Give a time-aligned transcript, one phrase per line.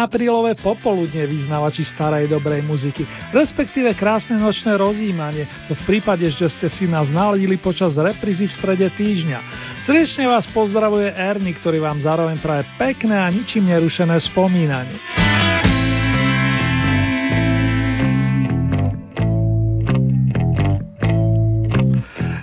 [0.00, 3.04] Aprílové popoludne vyznávači starej dobrej muziky,
[3.36, 8.56] respektíve krásne nočné rozjímanie, to v prípade, že ste si nás naladili počas reprízy v
[8.56, 9.38] strede týždňa.
[9.84, 15.49] Srdečne vás pozdravuje Erny, ktorý vám zároveň praje pekné a ničím nerušené spomínanie.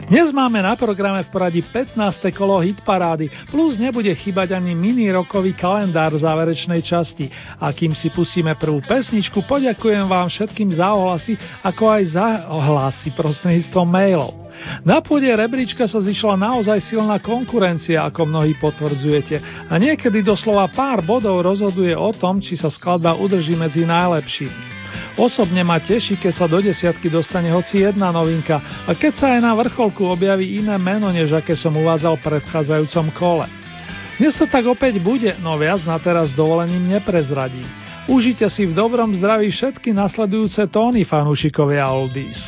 [0.07, 1.99] Dnes máme na programe v poradí 15.
[2.31, 7.27] kolo hitparády, plus nebude chýbať ani mini rokový kalendár v záverečnej časti.
[7.59, 13.11] A kým si pustíme prvú pesničku, poďakujem vám všetkým za ohlasy, ako aj za ohlasy
[13.19, 14.31] prostredníctvom mailov.
[14.87, 21.03] Na pôde rebríčka sa zišla naozaj silná konkurencia, ako mnohí potvrdzujete, a niekedy doslova pár
[21.03, 24.76] bodov rozhoduje o tom, či sa skladba udrží medzi najlepšími.
[25.17, 29.41] Osobne ma teší, keď sa do desiatky dostane hoci jedna novinka a keď sa aj
[29.41, 33.47] na vrcholku objaví iné meno, než aké som uvádzal v predchádzajúcom kole.
[34.17, 37.69] Dnes to tak opäť bude, no viac na teraz dovolením neprezradím.
[38.09, 42.39] Užite si v dobrom zdraví všetky nasledujúce tóny fanúšikovia Oldies.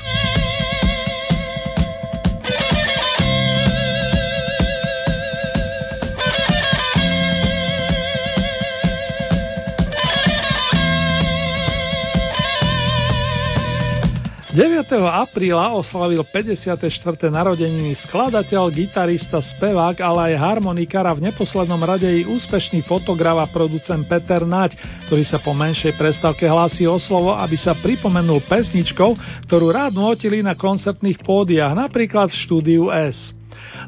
[14.60, 14.92] 9.
[15.08, 16.84] apríla oslavil 54.
[17.32, 23.48] narodeniny skladateľ, gitarista, spevák, ale aj harmonikár a v neposlednom rade i úspešný fotograf a
[23.48, 24.75] producent Peter Naď,
[25.08, 29.16] ktorý sa po menšej prestávke hlási o slovo, aby sa pripomenul pesničkou,
[29.48, 33.38] ktorú rád notili na koncertných pódiach, napríklad v štúdiu S.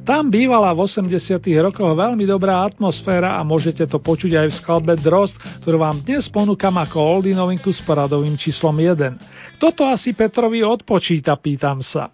[0.01, 4.97] Tam bývala v 80 rokoch veľmi dobrá atmosféra a môžete to počuť aj v skladbe
[4.97, 9.62] Drost, ktorú vám dnes ponúkam ako oldie novinku s poradovým číslom 1.
[9.62, 12.09] Toto asi Petrovi odpočíta, pýtam sa.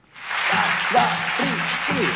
[0.92, 1.08] Dva,
[1.40, 1.52] tri,
[1.88, 2.12] tri.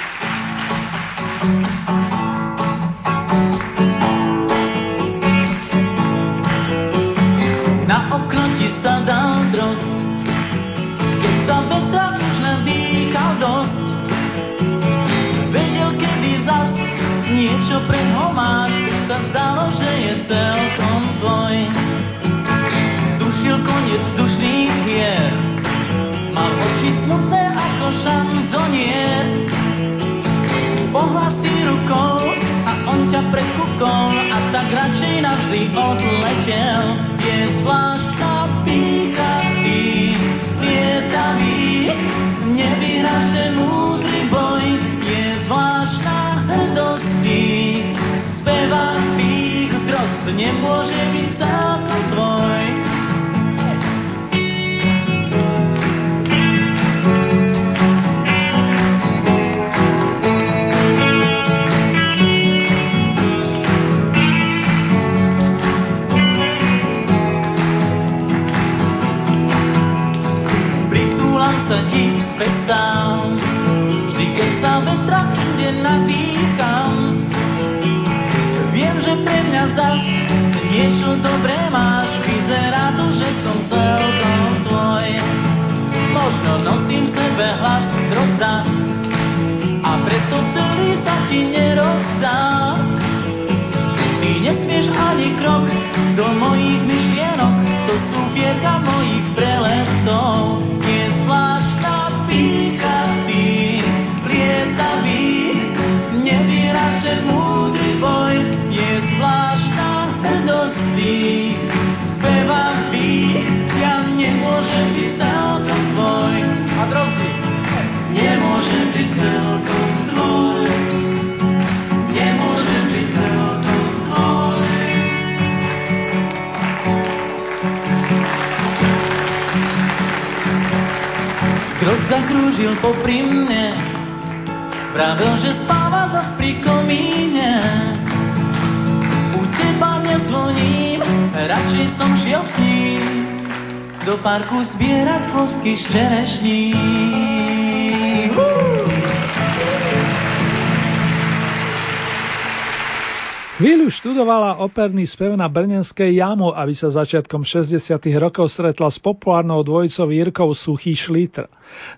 [154.62, 157.82] Operný spev na Brnenskej jamu, aby sa začiatkom 60.
[158.22, 161.50] rokov stretla s populárnou dvojicou Jirkou Suchý Šlítr.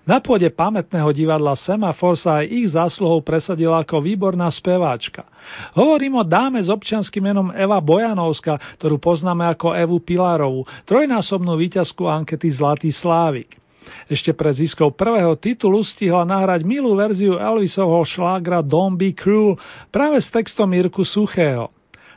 [0.08, 5.28] Na pôde pamätného divadla Semafor sa aj ich zásluhou presadila ako výborná speváčka.
[5.76, 12.08] Hovorím o dáme s občianským menom Eva Bojanovska, ktorú poznáme ako Evu Pilarovú, trojnásobnú víťazku
[12.08, 13.60] ankety Zlatý Slávik.
[14.08, 19.60] Ešte pred ziskou prvého titulu stihla nahrať milú verziu Elvisovho šlágra Don't Be Cruel
[19.92, 21.68] práve s textom Mirku Suchého.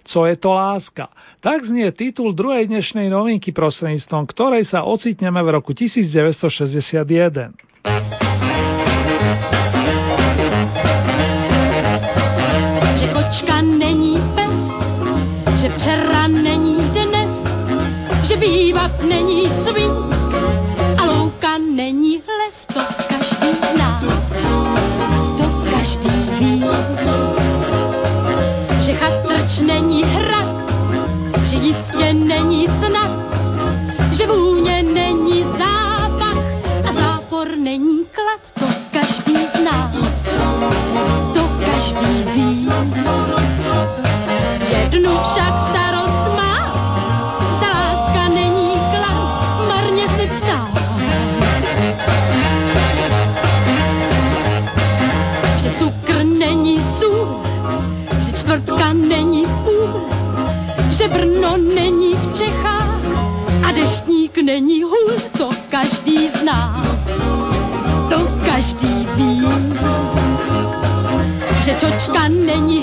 [0.07, 1.11] Co je to láska?
[1.43, 7.51] Tak znie titul druhej dnešnej novinky prostredníctvom, ktorej sa ocitneme v roku 1961.
[12.97, 13.76] Že kočka
[71.87, 72.76] Že čočka není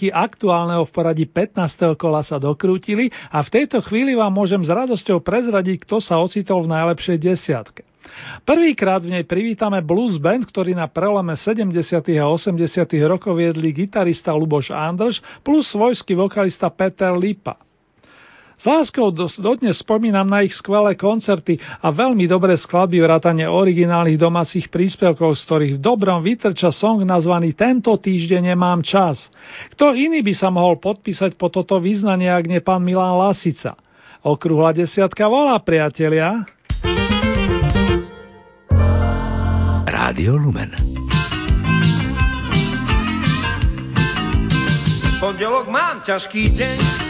[0.00, 1.92] novinky aktuálneho v poradí 15.
[2.00, 6.64] kola sa dokrútili a v tejto chvíli vám môžem s radosťou prezradiť, kto sa ocitol
[6.64, 7.84] v najlepšej desiatke.
[8.48, 11.68] Prvýkrát v nej privítame blues band, ktorý na prelome 70.
[12.16, 12.56] a 80.
[13.04, 17.69] rokov viedli gitarista Luboš Andrš plus svojský vokalista Peter Lipa.
[18.60, 19.08] S láskou
[19.40, 25.42] dodnes spomínam na ich skvelé koncerty a veľmi dobré skladby vrátane originálnych domácich príspevkov, z
[25.48, 29.32] ktorých v dobrom vytrča song nazvaný Tento týždeň nemám čas.
[29.72, 33.80] Kto iný by sa mohol podpísať po toto význanie, ak nie pán Milan Lasica?
[34.28, 36.44] Okrúhla desiatka volá, priatelia.
[39.88, 40.76] Rádio Lumen.
[45.16, 47.09] Pondelok mám ťažký deň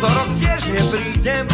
[0.00, 1.44] útorok tiež neprídem.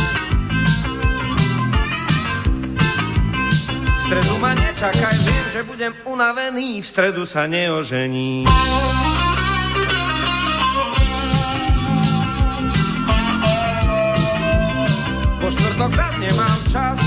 [3.91, 8.47] V stredu ma nečakaj, viem, že budem unavený, v stredu sa neožení.
[15.43, 15.91] Po štvrtok
[16.23, 17.03] nemám čas,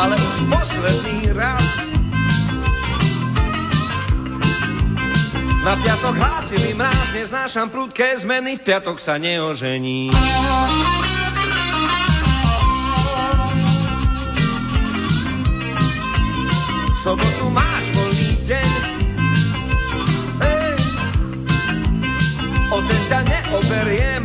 [0.00, 1.85] ale už posledný raz.
[5.66, 10.14] Na piatok hlásili mráz, neznášam prudké zmeny, v piatok sa neožení.
[16.86, 18.70] V sobotu máš voľný deň,
[20.38, 20.78] Ej,
[22.70, 24.24] o ten ťa neoberiem.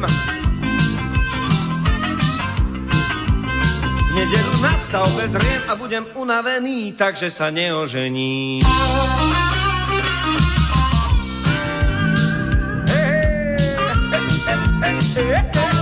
[3.98, 8.62] V nedelu na stavbe zriem a budem unavený, takže sa neožení.
[15.14, 15.81] shake.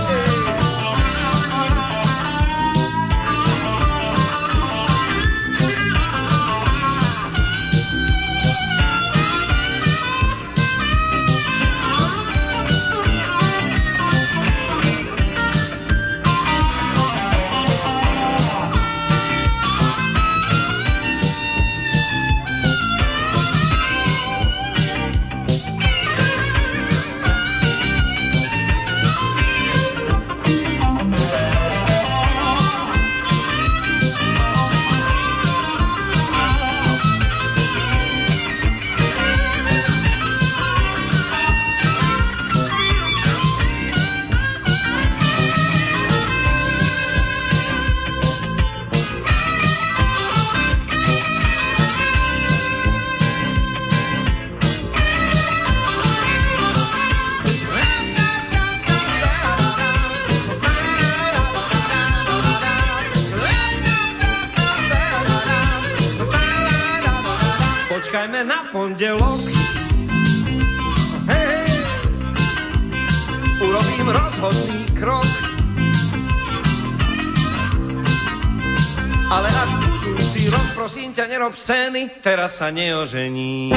[81.70, 83.70] Scény, teraz sa neožení.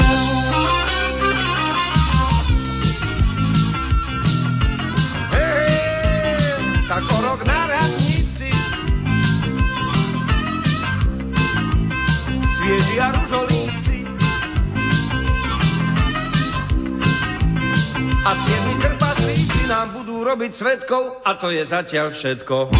[6.90, 8.50] tak o rok na radnici.
[12.58, 13.98] Svieži a ružolíci.
[18.26, 22.74] A siedmi krpaslíci nám budú robiť svetkov a to je zatiaľ všetko.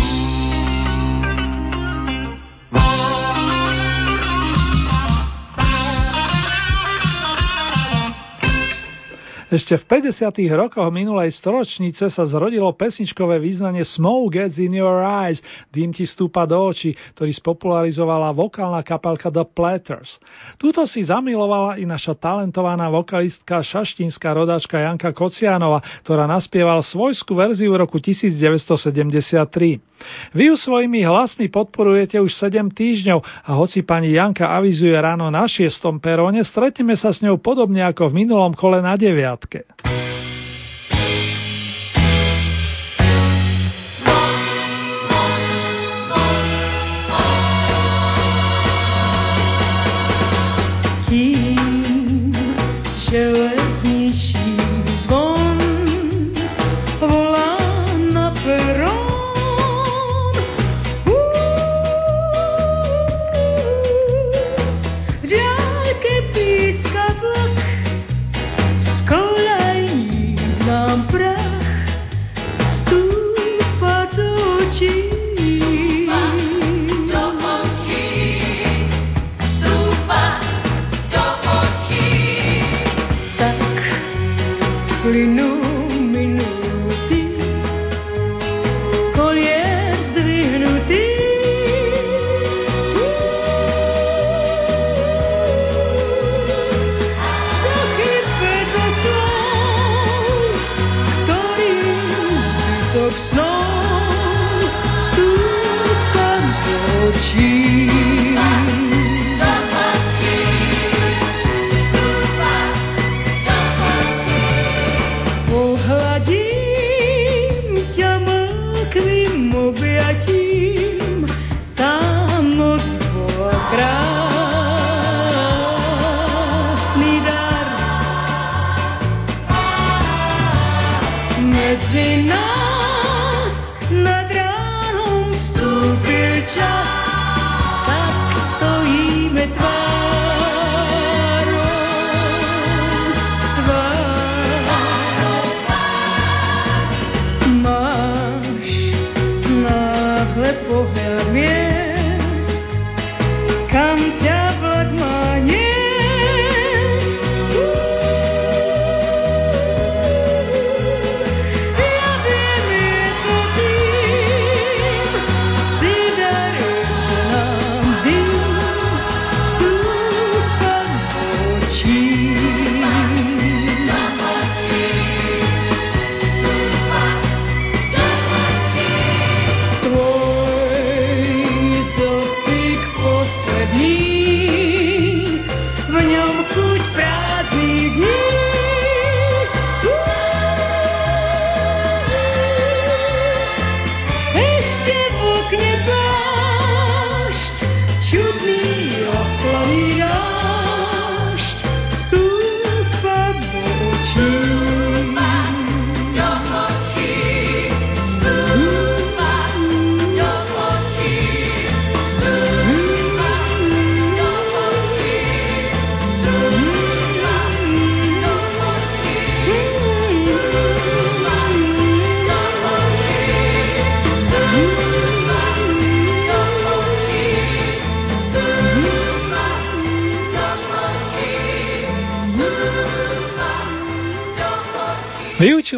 [9.54, 10.34] Ešte v 50.
[10.50, 15.38] rokoch minulej storočnice sa zrodilo pesničkové význanie Smoke Gets in Your Eyes,
[15.70, 20.18] dým ti stúpa do očí, ktorý spopularizovala vokálna kapelka The Platters.
[20.58, 27.78] Túto si zamilovala i naša talentovaná vokalistka šaštinská rodáčka Janka Kocianova, ktorá naspievala svojskú verziu
[27.78, 29.93] v roku 1973.
[30.36, 35.48] Vy ju svojimi hlasmi podporujete už 7 týždňov a hoci pani Janka avizuje ráno na
[35.48, 35.70] 6.
[35.98, 40.03] peróne, stretneme sa s ňou podobne ako v minulom kole na 9.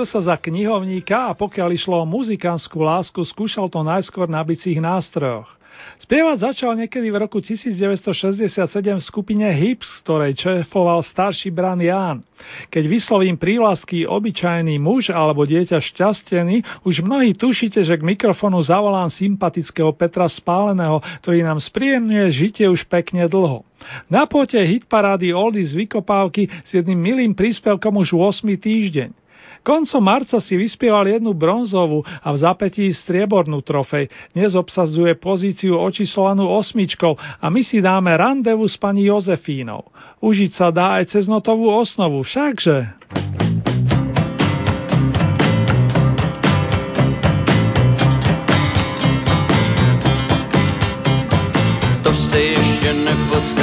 [0.06, 5.50] sa za knihovníka a pokiaľ išlo o muzikánskú lásku, skúšal to najskôr na bicích nástrojoch.
[5.96, 8.52] Spievať začal niekedy v roku 1967
[8.96, 12.20] v skupine Hips, ktorej čefoval starší bran Ján.
[12.68, 19.08] Keď vyslovím prívlastky obyčajný muž alebo dieťa šťastený, už mnohí tušíte, že k mikrofonu zavolám
[19.08, 23.64] sympatického Petra Spáleného, ktorý nám spríjemňuje žitie už pekne dlho.
[24.12, 29.25] Na pote hitparády Oldies vykopávky s jedným milým príspevkom už 8 týždeň.
[29.66, 34.06] Koncom marca si vyspieval jednu bronzovú a v zapätí striebornú trofej.
[34.30, 39.90] Dnes obsadzuje pozíciu očíslovanú osmičkou a my si dáme randevu s pani Jozefínou.
[40.22, 42.94] Užiť sa dá aj cez notovú osnovu, všakže.
[52.06, 53.55] To ste ešte nepotkali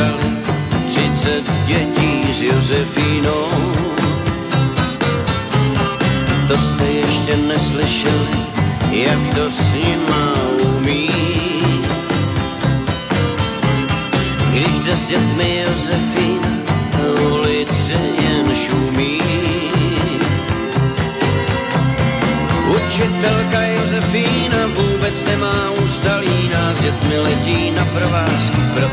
[9.33, 11.09] jak to s nima umí.
[14.51, 16.41] Když dětmi Josefín,
[17.31, 19.21] ulice jen šumí.
[22.75, 28.89] Učitelka Josefína vůbec nemá ústalí, nás dětmi letí na provázku pro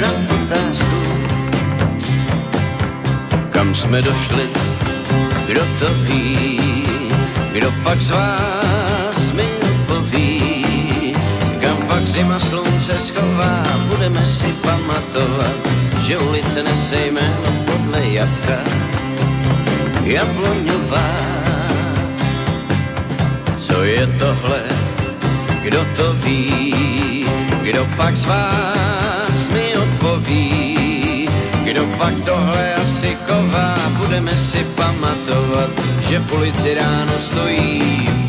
[0.00, 0.12] na
[0.42, 1.00] otázku,
[3.50, 4.48] kam jsme došli
[5.50, 6.58] kdo to ví,
[7.52, 8.10] kdo pak z
[14.00, 15.60] budeme si pamatovat,
[16.08, 18.64] že ulice nese jméno podle jabka,
[20.04, 21.12] jabloňová.
[23.56, 24.62] Co je tohle,
[25.62, 27.28] kdo to ví,
[27.62, 31.28] kdo pak z vás mi odpoví,
[31.64, 35.70] kdo pak tohle asi ková, budeme si pamatovat,
[36.08, 38.19] že v ulici ráno stojí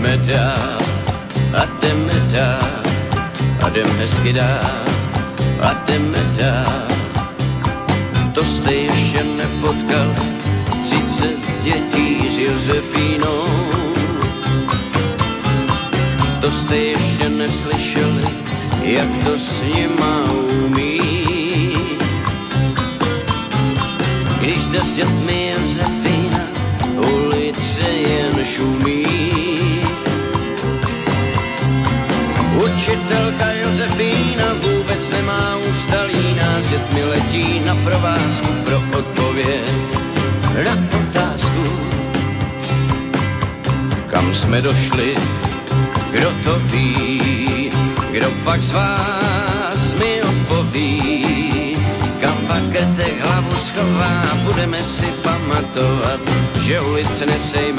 [0.00, 0.78] jdeme dál,
[1.52, 2.82] a jdeme dál,
[3.62, 4.84] a jdeme hezky dál,
[5.60, 6.88] a jdeme dál.
[8.34, 10.14] To jste ještě nepotkali,
[10.84, 13.44] 30 dětí s Josefínou.
[16.40, 18.28] To jste ještě neslyšeli,
[18.82, 20.32] jak to s nima
[20.64, 21.00] umí.
[24.40, 26.40] Když jde s dětmi Josefína,
[26.96, 28.89] ulice jen šumí.
[34.00, 39.70] Josefína vůbec nemá ústalí, nás dětmi letí na provázku pro odpověď
[40.64, 41.64] na otázku.
[44.10, 45.16] Kam jsme došli,
[46.10, 47.70] kdo to ví,
[48.10, 51.76] kdo pak z vás mi odpoví,
[52.20, 56.20] kam pak krtek hlavu schová, budeme si pamatovat,
[56.66, 57.72] že ulice nese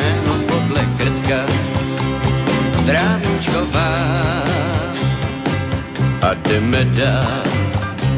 [6.81, 7.43] A jdeme dál,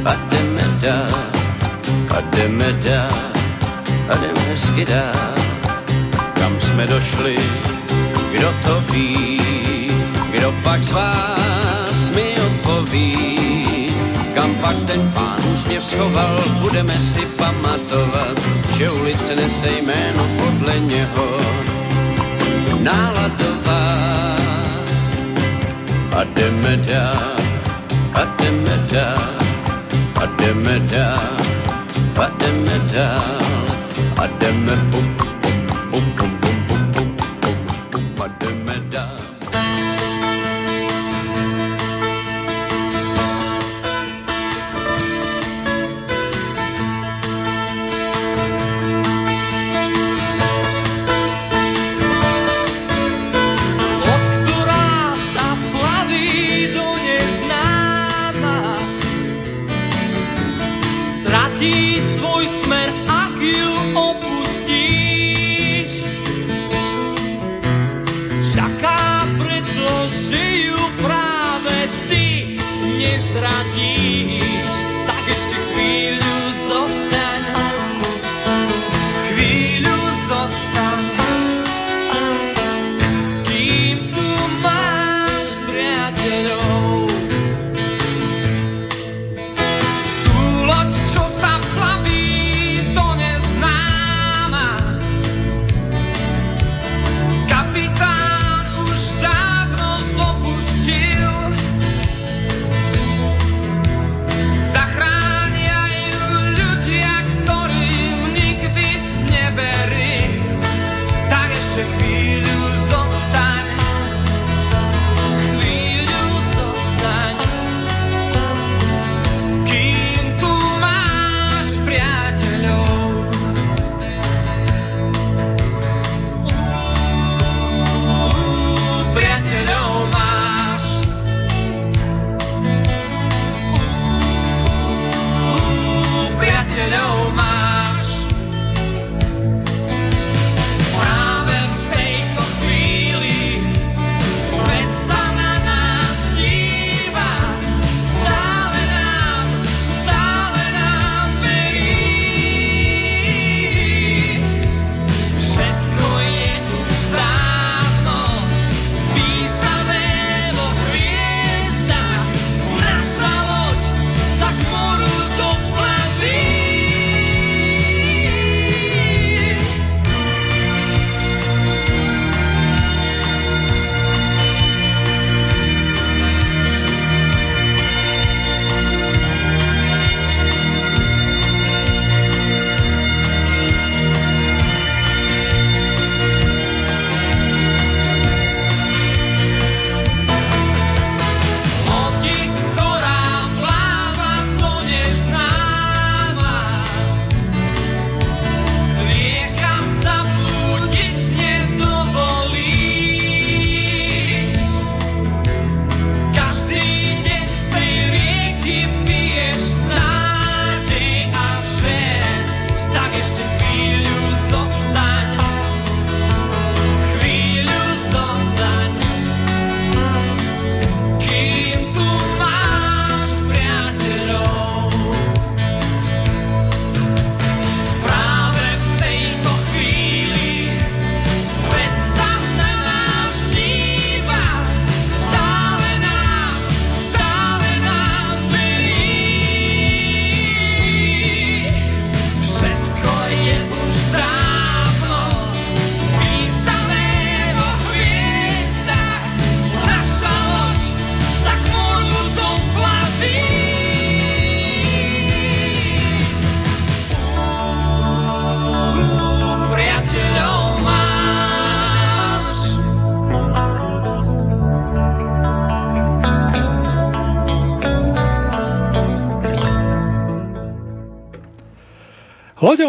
[0.06, 1.28] a jdeme dál,
[2.10, 3.32] a jdeme dál,
[4.10, 5.36] a jdeme hezky dál,
[6.34, 7.36] kam jsme došli,
[8.32, 9.40] kdo to ví,
[10.32, 13.16] kdo pak z vás mi odpoví,
[14.36, 18.38] kam pak ten pán úsměv schoval, budeme si pamatovat,
[18.78, 19.70] že ulice nese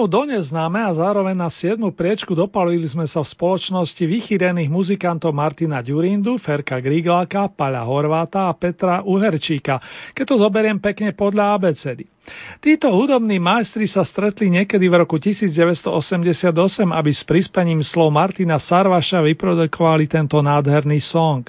[0.04, 1.80] Loďou do neznáme a zároveň na 7.
[1.88, 8.52] priečku dopalili sme sa v spoločnosti vychýrených muzikantov Martina Ďurindu, Ferka Grigláka, Paľa Horváta a
[8.52, 9.80] Petra Uherčíka,
[10.12, 12.13] keď to zoberiem pekne podľa abecedy.
[12.64, 16.48] Títo hudobní majstri sa stretli niekedy v roku 1988,
[16.88, 21.44] aby s prispením slov Martina Sarvaša vyprodukovali tento nádherný song.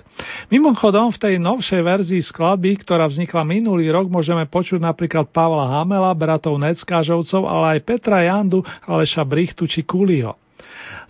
[0.52, 6.12] Mimochodom, v tej novšej verzii skladby, ktorá vznikla minulý rok, môžeme počuť napríklad Pavla Hamela,
[6.12, 10.45] bratov Neckážovcov, ale aj Petra Jandu, Aleša Brichtu či Kuliho.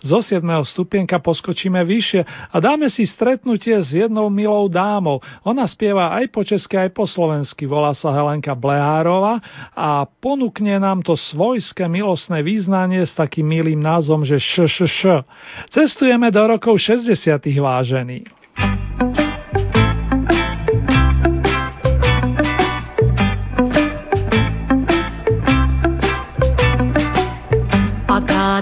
[0.00, 0.42] Zo 7.
[0.64, 5.20] stupienka poskočíme vyššie a dáme si stretnutie s jednou milou dámou.
[5.42, 7.64] Ona spieva aj po česky, aj po slovensky.
[7.64, 9.40] Volá sa Helenka Blehárova
[9.72, 15.24] a ponúkne nám to svojské milostné význanie s takým milým názvom, že š.
[15.72, 17.12] Cestujeme do rokov 60.
[17.58, 18.24] vážení.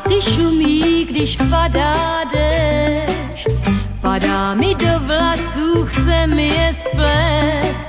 [0.09, 3.49] Ty šumí, když padá dešť.
[4.03, 7.85] Padá mi do vlasů, chce mi je splést.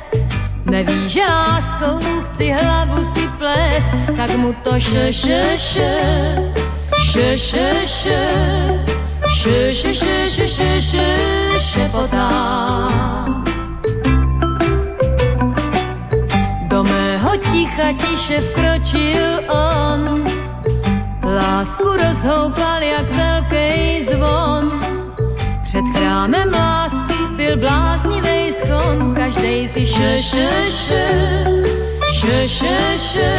[0.66, 5.92] Neví, že láskou chci hlavu si plést, tak mu to še, še, še,
[7.12, 8.22] še, še, še,
[9.44, 11.08] še, še, še, še, še, še,
[11.72, 12.30] šepotá.
[16.70, 20.35] Do mého ticha tiše vkročil on,
[21.36, 24.82] Lásku rozhoupal jak velký zvon.
[25.64, 31.06] Před chrámem lásky byl bláznivý schon, každej si še, še, še,
[32.22, 33.36] še, še, še, še,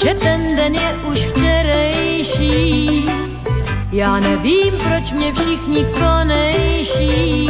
[0.00, 3.06] že ten den je už včerejší.
[3.92, 7.48] Já nevím, proč mě všichni konejší.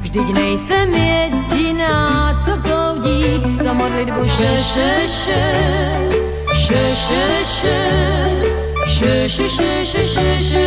[0.00, 5.44] Vždyť nejsem jediná, co proudí za modlitbu še, še, še.
[6.66, 7.80] Še, še, še.
[8.94, 10.66] Še, še, še, še, še, še,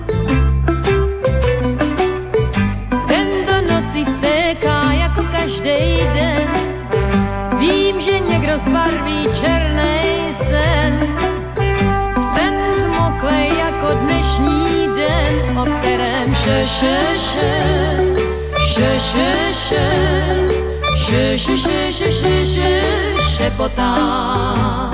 [23.36, 24.91] šepotá.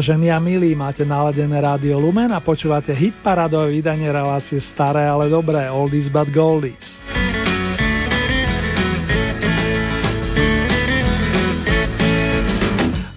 [0.00, 5.28] Vážení a milí, máte naladené rádio Lumen a počúvate hit paradové vydanie relácie Staré, ale
[5.28, 6.96] dobré, Oldies but Goldies.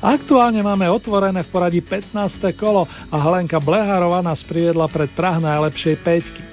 [0.04, 2.52] Aktuálne máme otvorené v poradí 15.
[2.60, 6.52] kolo a Helenka Bleharová nás priviedla pred Prah najlepšej peťky.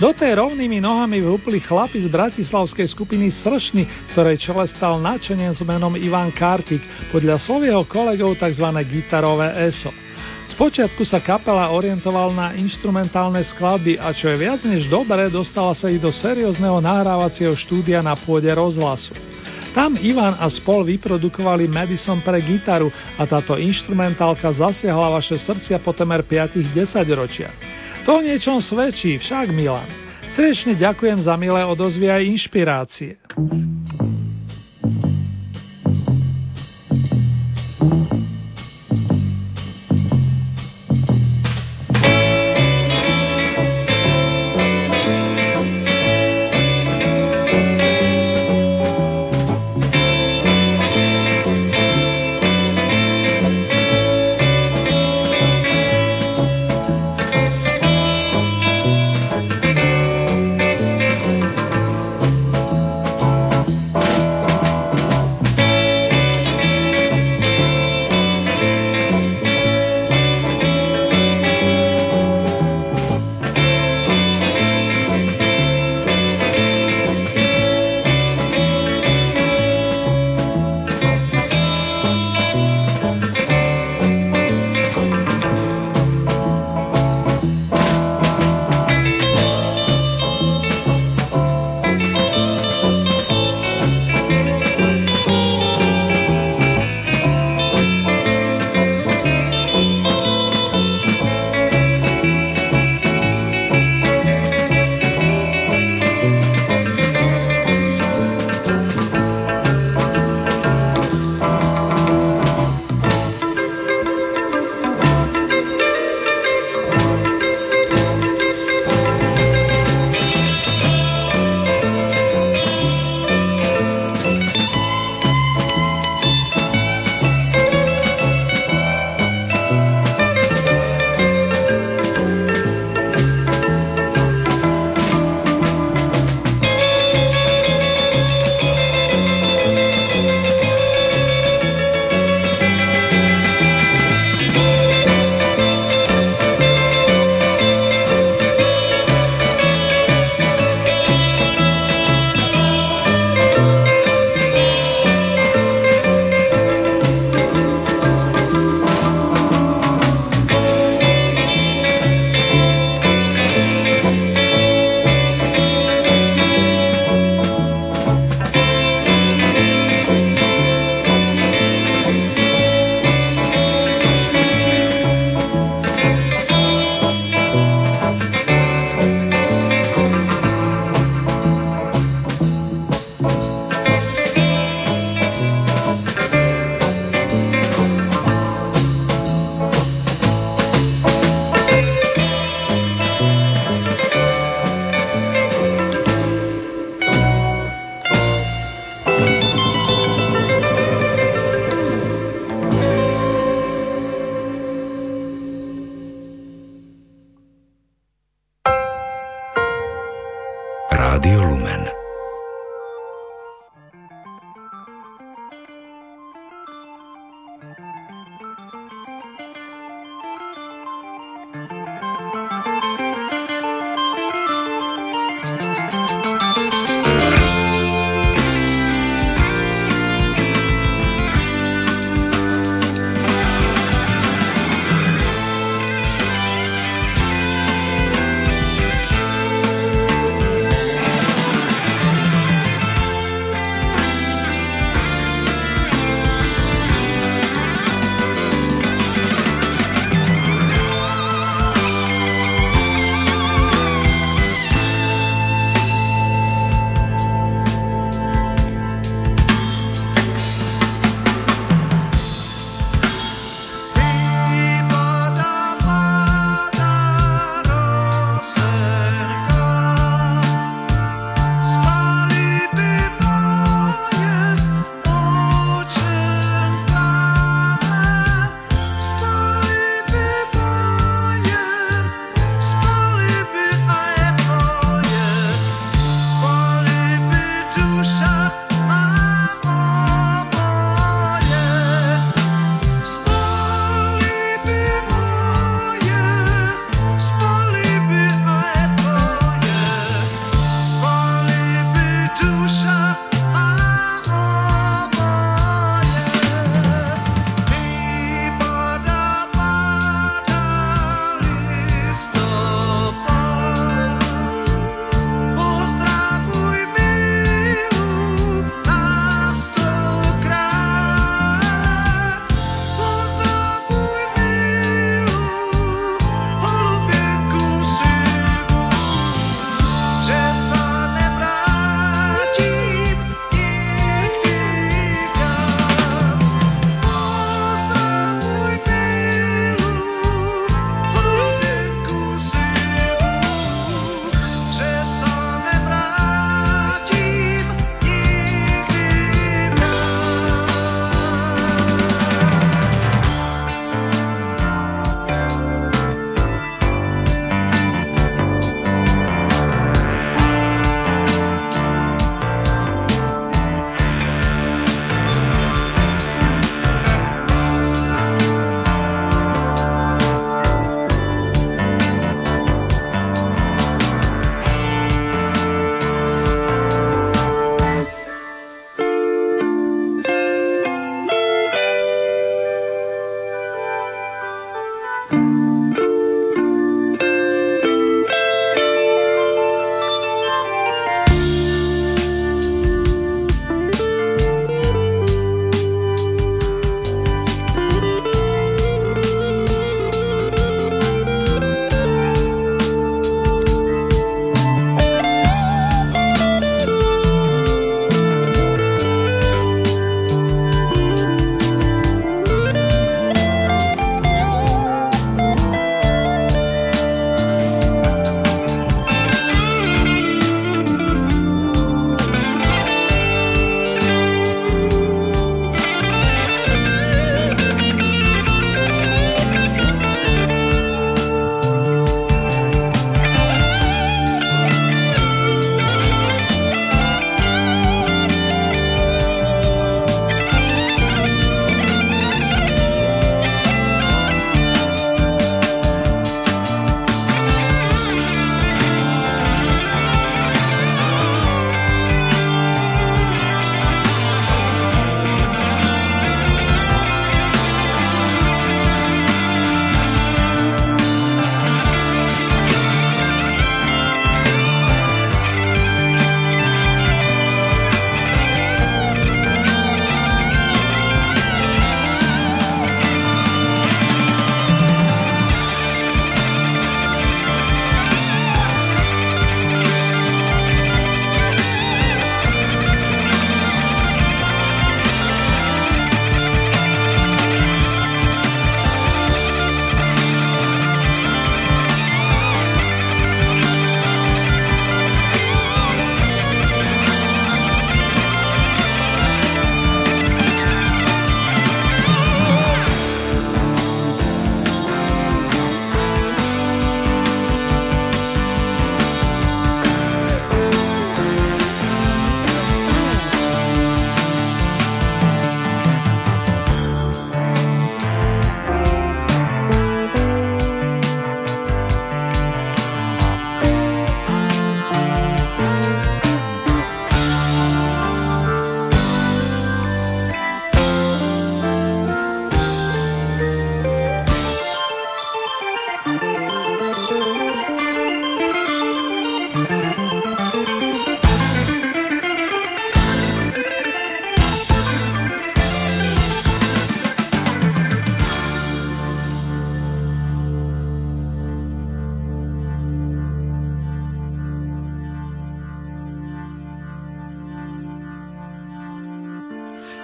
[0.00, 3.84] Do tej rovnými nohami vhúpli chlapi z bratislavskej skupiny Sršny,
[4.16, 6.80] ktorej čele stal načenien s menom Ivan Kartik,
[7.12, 8.64] podľa jeho kolegov tzv.
[8.88, 9.92] gitarové ESO.
[10.56, 15.92] Spočiatku sa kapela orientoval na instrumentálne skladby a čo je viac než dobré, dostala sa
[15.92, 19.12] ich do seriózneho nahrávacieho štúdia na pôde rozhlasu.
[19.76, 22.88] Tam Ivan a spol vyprodukovali Madison pre gitaru
[23.20, 26.72] a táto instrumentálka zasiahla vaše srdcia po temer 5-10
[27.04, 27.79] ročiach.
[28.10, 29.86] To o niečom svedčí, však Milan.
[30.34, 33.22] Srdečne ďakujem za milé odozvy aj inšpirácie.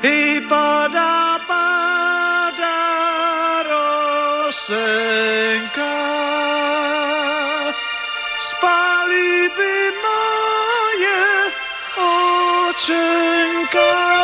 [0.07, 2.79] ibadah pada
[3.67, 4.79] rosenka.
[8.55, 11.27] Spali by moje
[11.99, 14.16] očenka.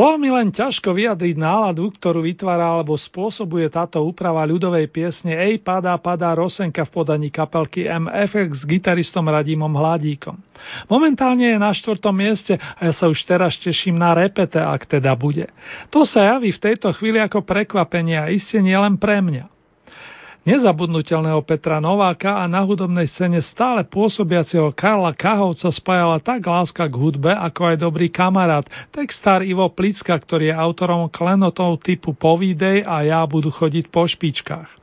[0.00, 5.92] Slovami len ťažko vyjadriť náladu, ktorú vytvára alebo spôsobuje táto úprava ľudovej piesne Ej, padá,
[6.00, 10.40] padá Rosenka v podaní kapelky MFX s gitaristom Radimom Hladíkom.
[10.88, 15.12] Momentálne je na štvrtom mieste a ja sa už teraz teším na repete, ak teda
[15.20, 15.52] bude.
[15.92, 19.59] To sa javí v tejto chvíli ako prekvapenie a iste nie len pre mňa
[20.44, 26.94] nezabudnutelného Petra Nováka a na hudobnej scéne stále pôsobiaceho Karla Kahovca spájala tak láska k
[26.96, 33.04] hudbe, ako aj dobrý kamarát, textár Ivo Plicka, ktorý je autorom klenotov typu Povídej a
[33.04, 34.80] ja budú chodiť po špičkách.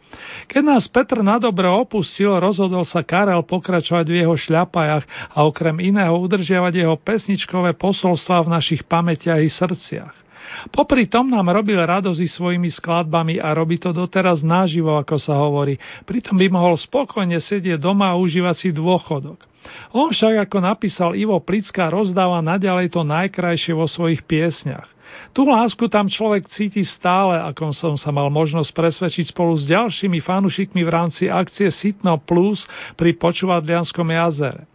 [0.47, 5.03] Keď nás Petr na dobro opustil, rozhodol sa Karel pokračovať v jeho šľapajach
[5.36, 10.27] a okrem iného udržiavať jeho pesničkové posolstva v našich pamätiach i srdciach.
[10.72, 15.80] Popri tom nám robil radosti svojimi skladbami a robí to doteraz náživo, ako sa hovorí.
[16.08, 19.43] Pritom by mohol spokojne sedieť doma a užívať si dôchodok.
[19.91, 24.88] On však, ako napísal Ivo Plická, rozdáva naďalej to najkrajšie vo svojich piesniach.
[25.36, 30.20] Tú lásku tam človek cíti stále, ako som sa mal možnosť presvedčiť spolu s ďalšími
[30.24, 32.64] fanušikmi v rámci akcie Sitno Plus
[32.95, 34.70] pri Počúvadlianskom jazere.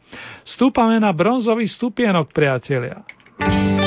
[0.45, 3.01] Stúpame na bronzový stupienok, priatelia.
[3.43, 3.82] jsem dávno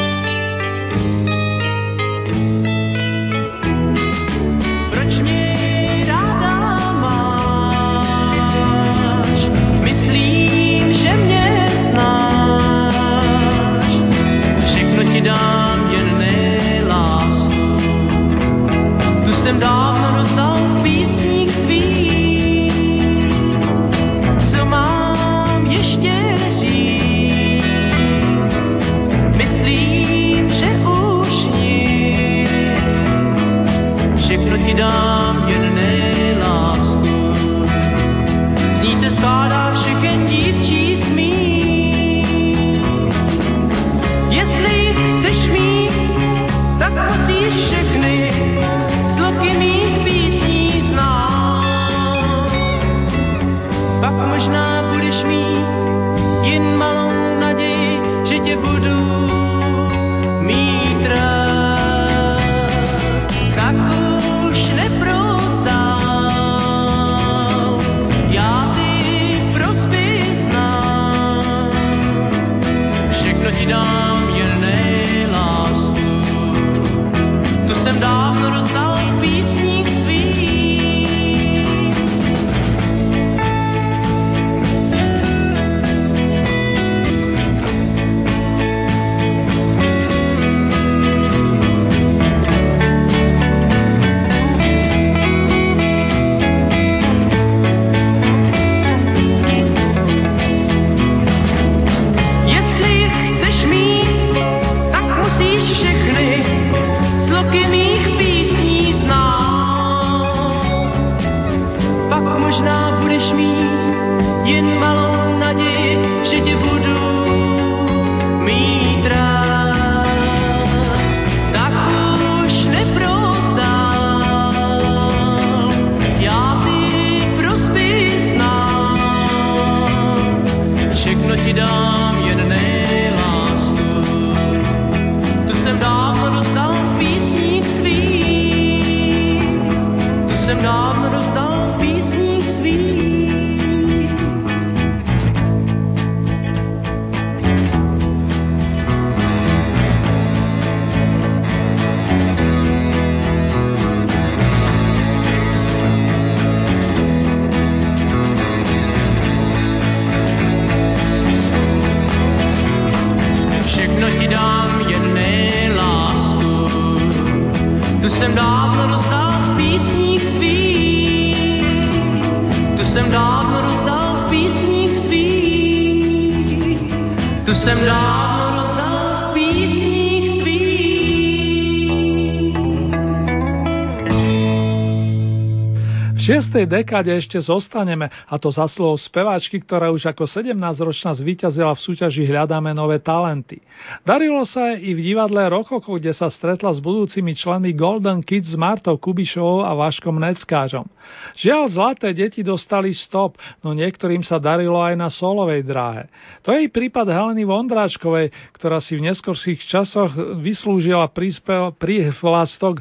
[186.35, 191.75] this šiestej dekáde ešte zostaneme, a to za slovo speváčky, ktorá už ako 17-ročná zvíťazila
[191.75, 193.59] v súťaži Hľadáme nové talenty.
[194.07, 198.55] Darilo sa jej i v divadle Rokoko, kde sa stretla s budúcimi členmi Golden Kids
[198.55, 200.87] s Martou Kubišovou a Vaškom Neckážom.
[201.35, 206.07] Žiaľ, zlaté deti dostali stop, no niektorým sa darilo aj na solovej dráhe.
[206.47, 212.79] To je prípad Heleny Vondráčkovej, ktorá si v neskorších časoch vyslúžila príspev, prívlastok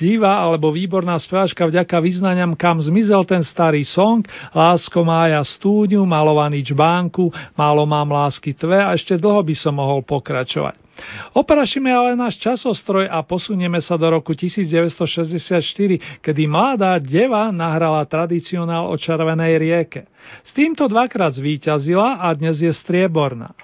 [0.00, 4.22] diva alebo výborná speváčka vďaka vyznaniam kam zmizel ten starý song,
[4.54, 7.26] Lásko mája stúďu, malovaný čbánku,
[7.58, 10.78] málo mám lásky tve a ešte dlho by som mohol pokračovať.
[11.34, 18.86] Oparašíme ale náš časostroj a posunieme sa do roku 1964, kedy mladá deva nahrala tradicionál
[18.86, 20.06] o červenej rieke.
[20.46, 23.58] S týmto dvakrát zvíťazila a dnes je strieborná.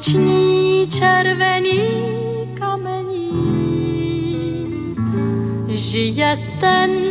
[0.00, 1.88] A kde ční červený
[2.58, 3.30] kamení,
[5.68, 7.09] žije ten,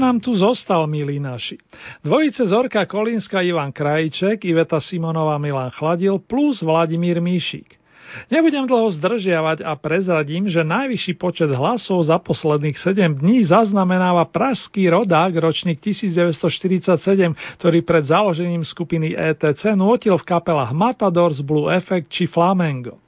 [0.00, 1.60] nám tu zostal, milí naši?
[2.00, 7.80] Dvojice Zorka Kolínska, Ivan Krajček, Iveta Simonová, Milan Chladil plus Vladimír Míšik.
[8.26, 14.90] Nebudem dlho zdržiavať a prezradím, že najvyšší počet hlasov za posledných 7 dní zaznamenáva pražský
[14.90, 22.26] rodák ročník 1947, ktorý pred založením skupiny ETC nutil v kapelách Matadors, Blue Effect či
[22.26, 22.98] Flamengo.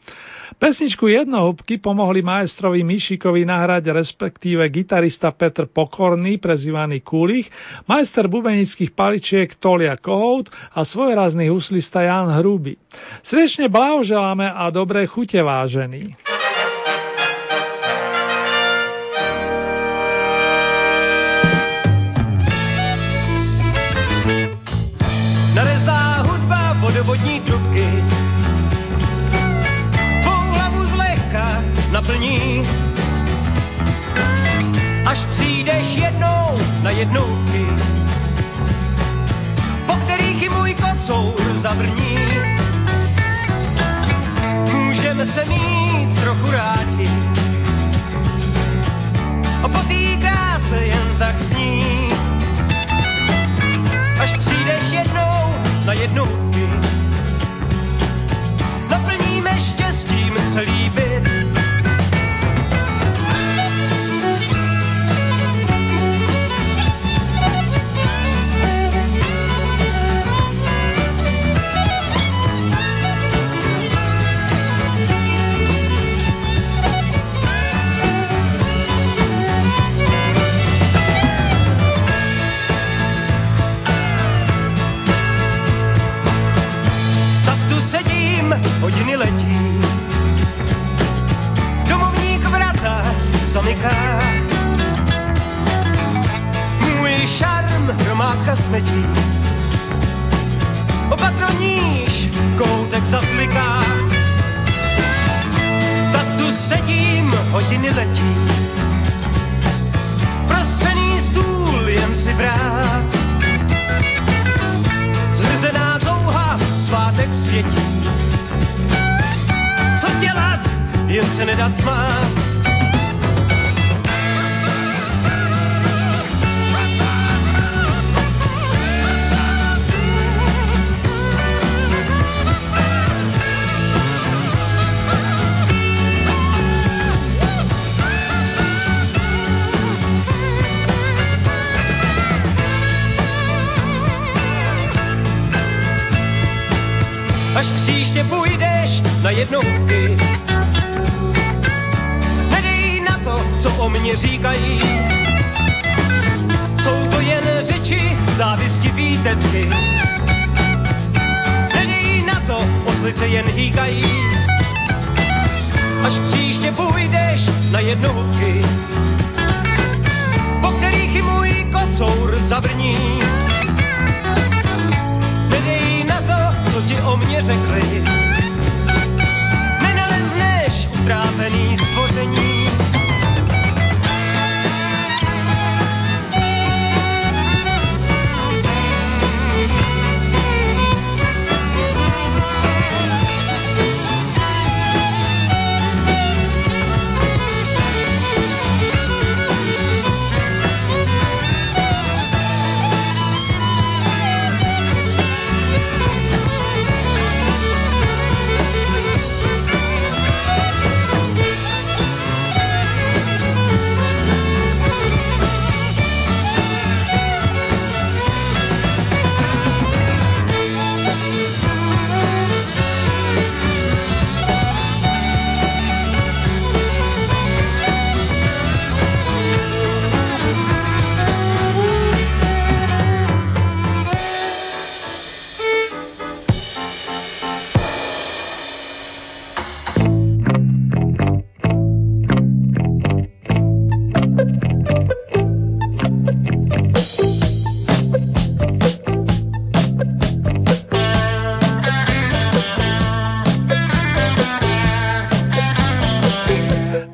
[0.58, 7.48] Pesničku Jednohúbky pomohli majstrovi Mišikovi nahrať respektíve gitarista Petr Pokorný, prezývaný Kulich,
[7.88, 12.76] majster bubenických paličiek Tolia Kohout a svojrazný huslista Jan Hruby.
[13.22, 16.16] Srdečne blahoželáme a dobré chute vážení.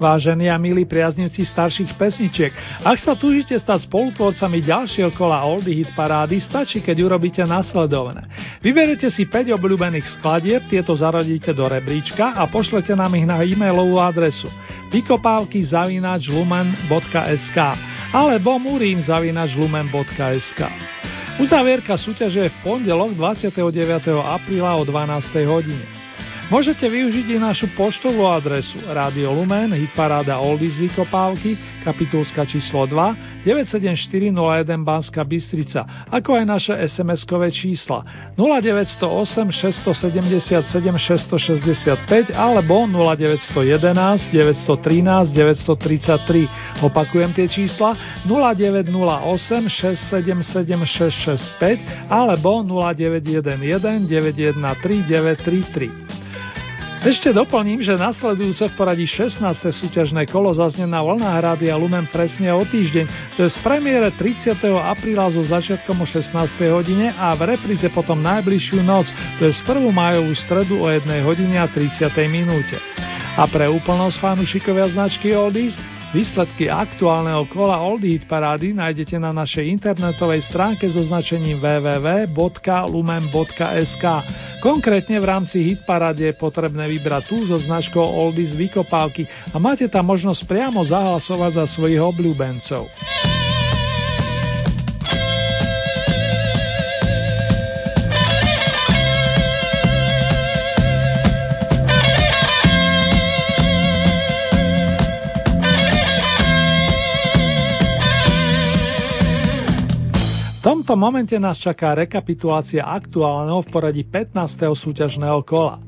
[0.08, 2.48] Vážení a milí priaznivci starších pesničiek,
[2.80, 8.24] ak sa túžite stať spolutvorcami ďalšieho kola Oldie Hit Parády, stačí, keď urobíte nasledovné.
[8.64, 14.00] Vyberete si 5 obľúbených skladieb, tieto zaradíte do rebríčka a pošlete nám ich na e-mailovú
[14.00, 14.48] adresu
[14.88, 17.58] vykopávky zavinač lumen.sk
[18.08, 20.60] alebo murín zavinač lumen.sk.
[21.36, 23.60] Uzavierka súťaže je v pondelok 29.
[24.24, 25.44] apríla o 12.
[25.44, 25.97] hodine.
[26.48, 34.32] Môžete využiť i našu poštovú adresu Radio Lumen, Hitparáda Oldies Vykopávky, kapitulska číslo 2, 97401
[34.80, 38.00] Banska Bystrica, ako aj naše SMS-kové čísla
[38.40, 46.80] 0908 677 665 alebo 0911 913 933.
[46.80, 47.92] Opakujem tie čísla
[48.24, 50.48] 0908 677
[51.60, 56.27] 665 alebo 0911 913 933.
[56.98, 59.38] Ešte doplním, že nasledujúce v poradí 16.
[59.70, 64.58] súťažné kolo zaznie na vlnách Rádia Lumen presne o týždeň, to je z premiére 30.
[64.66, 66.34] apríla so začiatkom o 16.
[66.74, 69.94] hodine a v repríze potom najbližšiu noc, to je z 1.
[69.94, 72.10] májovú stredu o 1 hodine a 30.
[72.26, 72.82] minúte.
[73.38, 75.78] A pre úplnosť fanúšikovia značky Oldies
[76.08, 82.34] Výsledky aktuálneho kola Oldie Hit Parády nájdete na našej internetovej stránke so značením www.lumen.sk.
[84.64, 89.84] Konkrétne v rámci Hit Parády je potrebné vybrať tú so značkou Oldies Vykopávky a máte
[89.84, 92.88] tam možnosť priamo zahlasovať za svojich obľúbencov.
[110.88, 114.56] Tomto momente nás čaká rekapitulácia aktuálneho v poradí 15.
[114.72, 115.84] súťažného kola.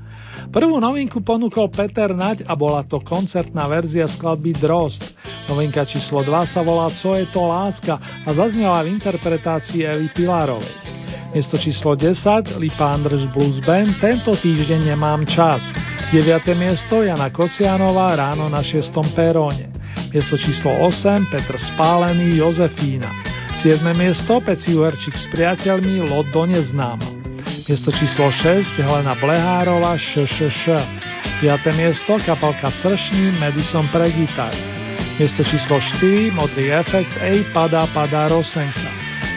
[0.53, 5.01] Prvú novinku ponúkol Peter Naď a bola to koncertná verzia skladby Drost.
[5.48, 10.68] Novinka číslo 2 sa volá Co je to láska a zaznela v interpretácii Evy Pilárovej.
[11.32, 15.64] Miesto číslo 10 Lipa Andres Blues Band Tento týždeň nemám čas.
[16.12, 16.44] 9.
[16.61, 18.92] miesto Jana Kocianová Ráno na 6.
[19.16, 19.72] peróne.
[20.12, 23.39] Miesto číslo 8 Petr Spálený Jozefína.
[23.61, 23.84] 7.
[23.92, 27.04] miesto Peci Uherčík s priateľmi Lodo neznáma.
[27.68, 30.64] Miesto číslo 6 Helena Blehárova ŠŠŠ.
[31.44, 31.44] 5.
[31.76, 34.56] miesto kapalka Sršní Madison pre gitar.
[35.20, 38.88] Miesto číslo 4 Modrý efekt Ej padá padá Rosenka.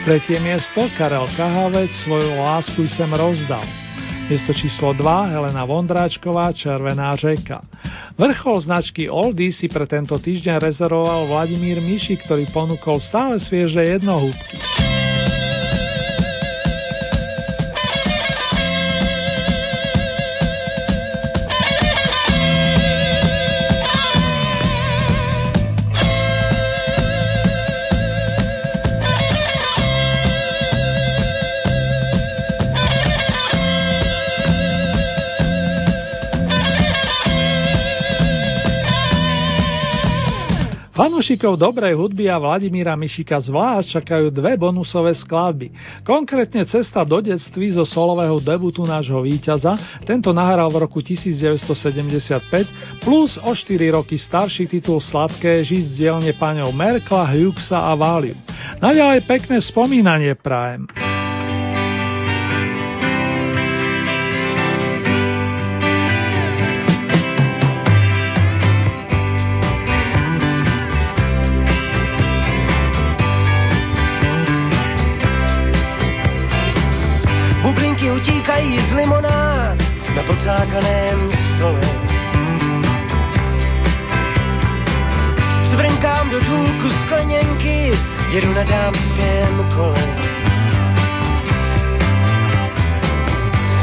[0.08, 3.83] Tretie miesto Karel Kahavec svoju lásku sem rozdal.
[4.24, 7.60] Miesto číslo 2 Helena Vondráčková Červená řeka.
[8.16, 14.56] Vrchol značky Oldy si pre tento týždeň rezervoval Vladimír Miši, ktorý ponúkol stále svieže jednohúbky.
[40.94, 45.74] Fanúšikov dobrej hudby a Vladimíra Mišika zvlášť čakajú dve bonusové skladby.
[46.06, 49.74] Konkrétne Cesta do detství zo solového debutu nášho víťaza,
[50.06, 56.30] tento nahral v roku 1975, plus o 4 roky starší titul Sladké žiť z dielne
[56.38, 58.38] paňov Merkla, Hughesa a Valiu.
[58.78, 60.86] Naďalej pekné spomínanie prajem.
[80.34, 81.88] Pocákaném stole.
[85.70, 87.92] Zvrnkám do důlku skleněnky,
[88.30, 90.04] jedu na dámském kole.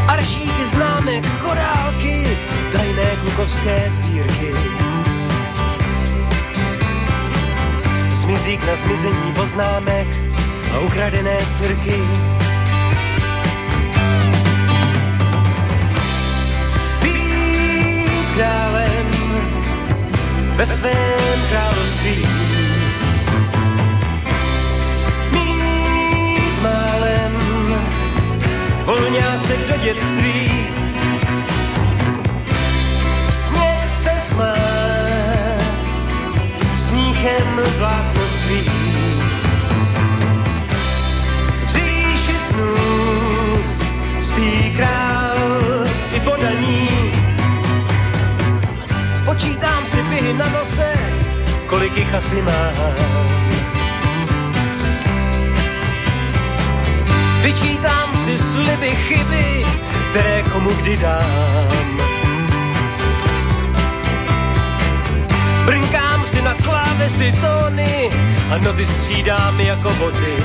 [0.07, 2.37] Aršíky známek, korálky,
[2.71, 4.53] tajné klukovské sbírky.
[8.21, 10.07] Zmizík na zmizení poznámek
[10.75, 12.01] a ukradené sirky.
[18.41, 19.07] Králem
[20.55, 22.27] ve svém království.
[25.31, 27.33] Mít málem
[28.85, 30.67] volňásek do dětství.
[33.29, 35.61] Smět se smát
[36.75, 38.80] smíchem vlásnoství.
[51.95, 52.73] ticha si mám.
[57.41, 59.65] Vyčítám si sliby, chyby,
[60.09, 61.67] které komu kdy dám.
[65.65, 68.09] Brnkám si na klávesi tóny
[68.51, 70.35] a noty střídám jako boty.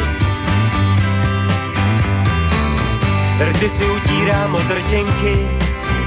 [3.41, 5.49] Rty si utírám od rtěnky,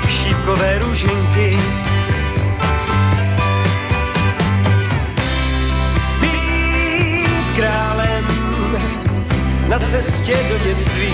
[0.07, 1.57] šípkové růženky,
[9.69, 11.13] na cestě do dětství.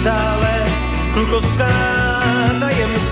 [0.00, 0.64] Stále
[1.12, 1.70] klukovská
[2.60, 3.03] tajemství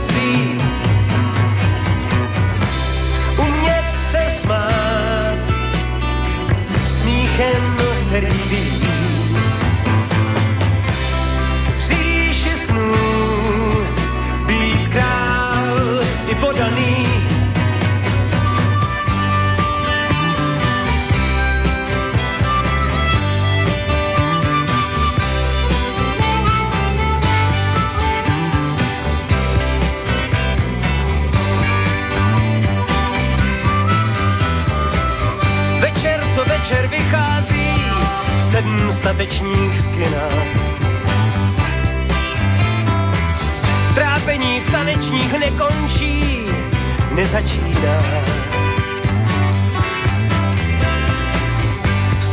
[39.22, 40.46] čtvrtečních skinách.
[43.94, 46.46] Trápení v tanečních nekončí,
[47.14, 48.02] nezačíná.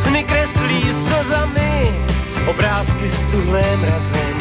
[0.04, 1.92] Sny kreslí slzami,
[2.48, 4.40] obrázky s tuhlém razem.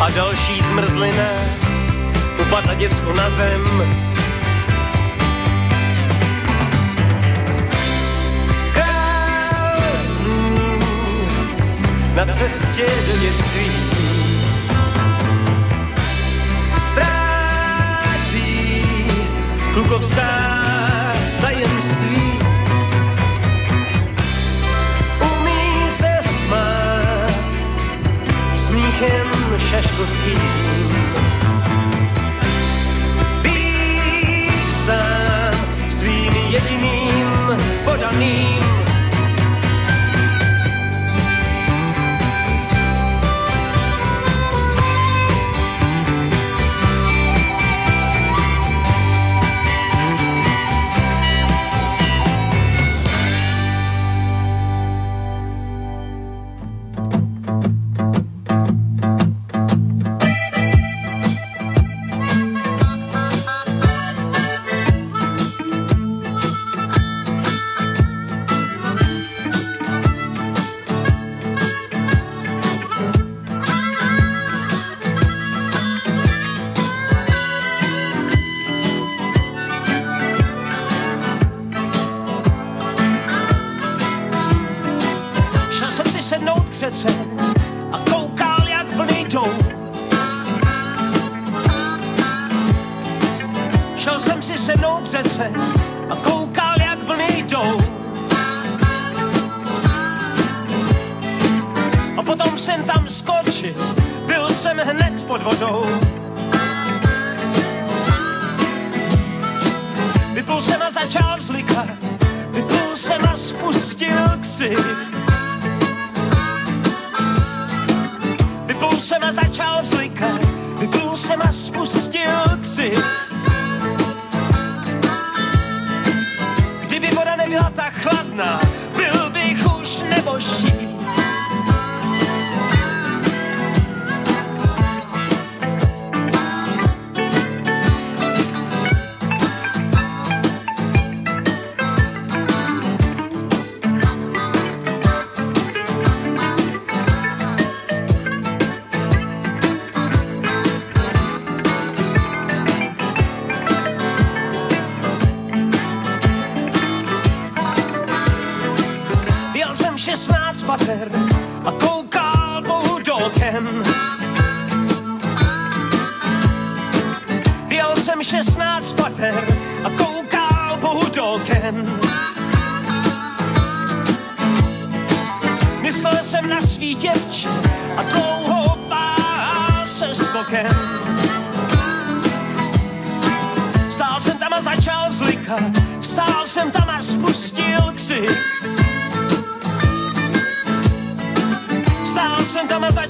[0.00, 1.30] A další zmrzlina
[2.40, 4.05] upadla děcko na zem,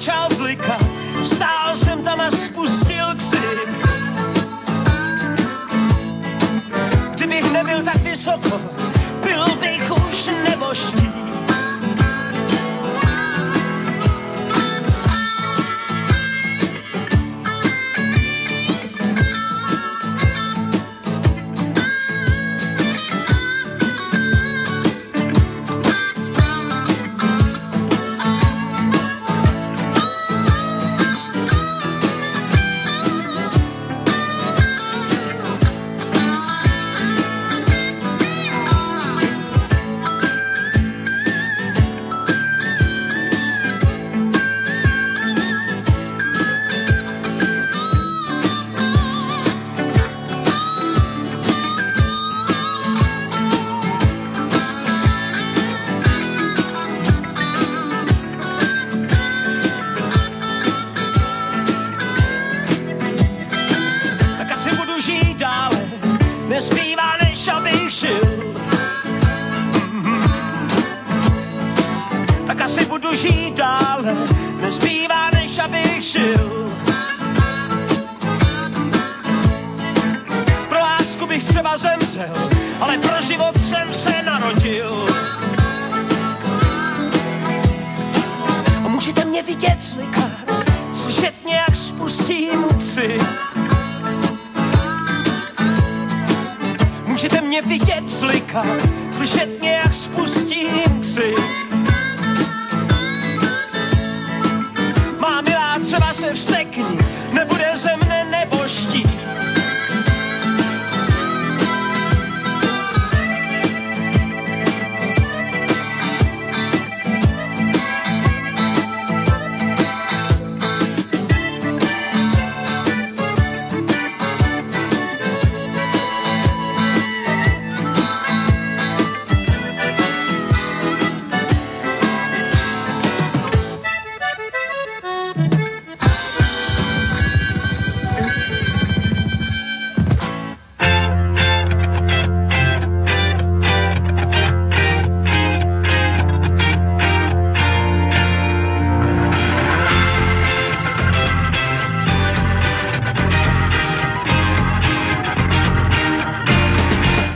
[0.05, 0.57] Charles Lee.
[0.57, 0.86] colors.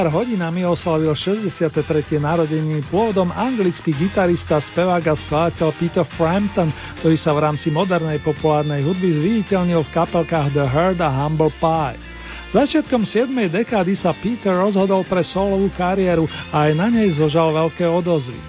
[0.00, 2.16] Pár hodinami oslavil 63.
[2.16, 6.72] narodeniny pôvodom anglický gitarista, spevák a skladateľ Peter Frampton,
[7.04, 12.00] ktorý sa v rámci modernej populárnej hudby zviditeľnil v kapelkách The Herd a Humble Pie.
[12.48, 13.28] Začiatkom 7.
[13.52, 18.40] dekády sa Peter rozhodol pre solovú kariéru a aj na nej zožal veľké odozvy.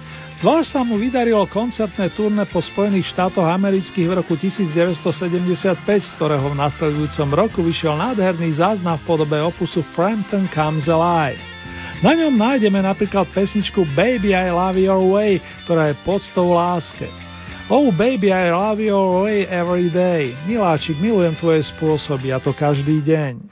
[0.42, 6.50] Zvlášť sa mu vydarilo koncertné turné po Spojených štátoch amerických v roku 1975, z ktorého
[6.50, 11.38] v nasledujúcom roku vyšiel nádherný záznam v podobe opusu Frampton Comes Alive.
[12.02, 17.06] Na ňom nájdeme napríklad pesničku Baby I Love Your Way, ktorá je podstou láske.
[17.70, 20.34] Oh baby I love your way every day.
[20.50, 23.51] Miláčik, milujem tvoje spôsoby a to každý deň.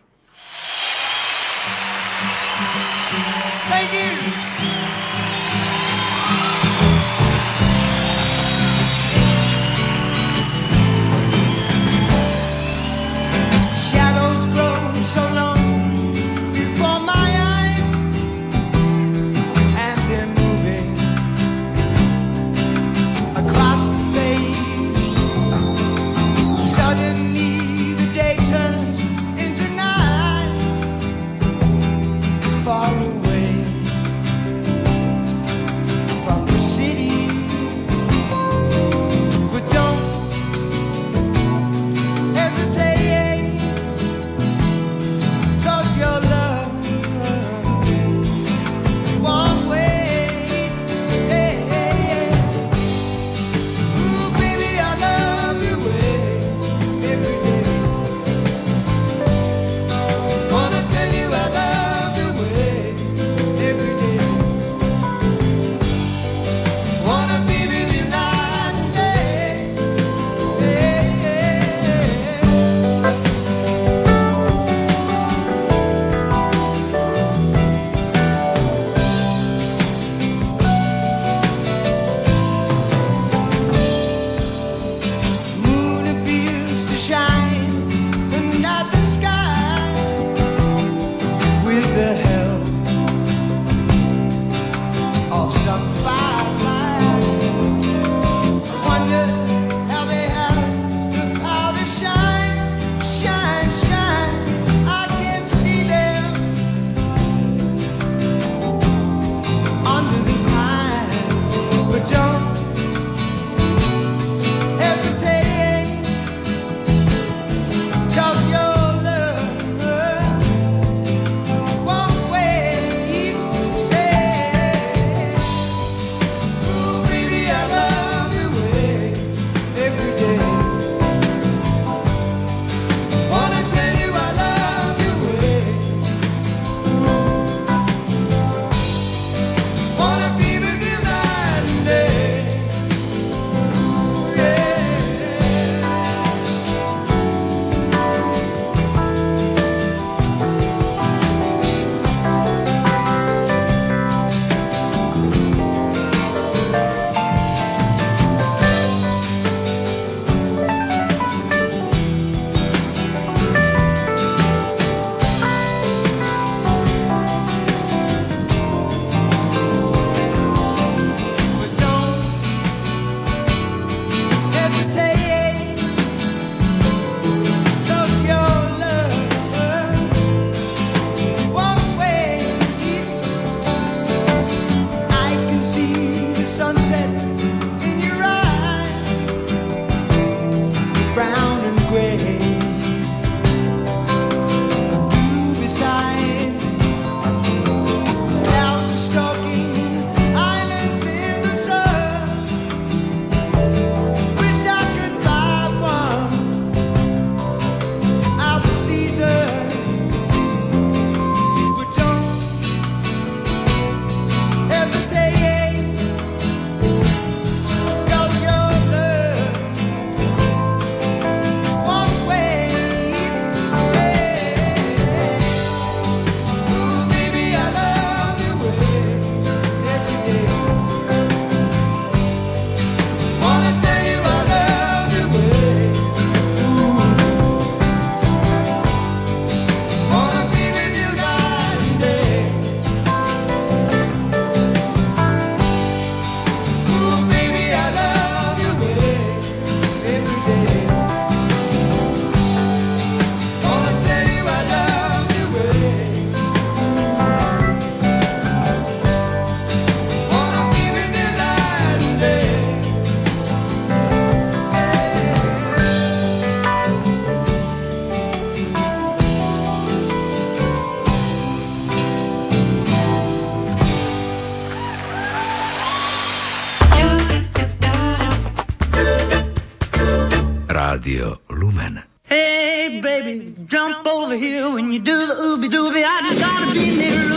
[281.00, 282.02] Radio Lumen.
[282.24, 286.04] Hey, baby, jump over here when you do the ooby dooby.
[286.04, 287.29] I just gotta be near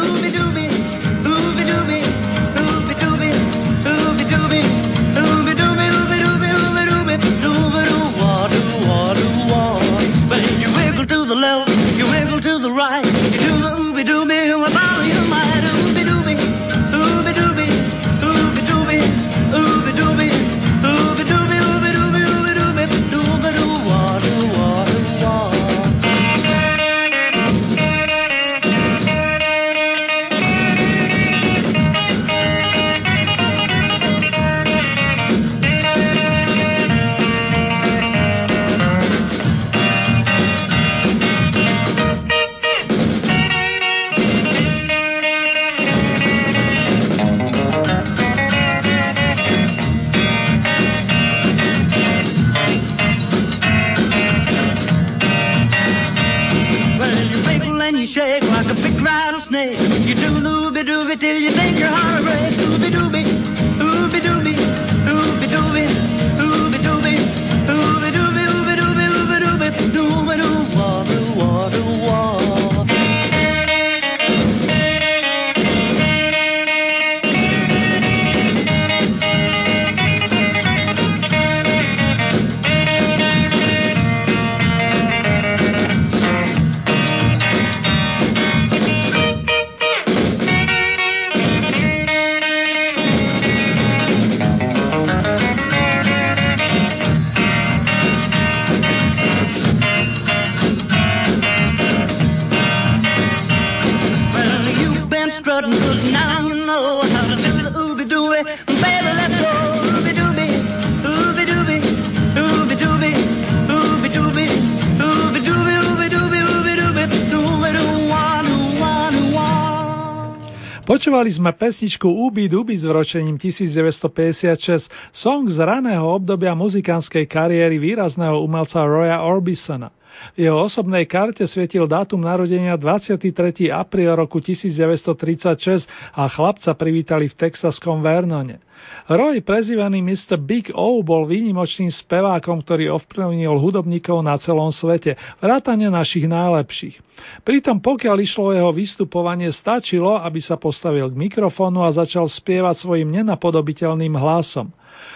[121.14, 128.42] Počúvali sme pesničku Ubi Duby s vročením 1956, song z raného obdobia muzikánskej kariéry výrazného
[128.42, 129.94] umelca Roya Orbisona.
[130.34, 133.30] V jeho osobnej karte svietil dátum narodenia 23.
[133.70, 135.86] apríl roku 1936
[136.18, 138.58] a chlapca privítali v texaskom Vernone.
[139.04, 140.40] Roy, prezývaný Mr.
[140.40, 147.04] Big O, bol výnimočným spevákom, ktorý ovplyvnil hudobníkov na celom svete, vrátane našich najlepších.
[147.44, 152.80] Pritom pokiaľ išlo o jeho vystupovanie, stačilo, aby sa postavil k mikrofónu a začal spievať
[152.80, 154.72] svojim nenapodobiteľným hlasom.